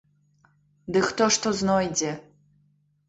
[0.95, 2.11] Ды хто што знойдзе!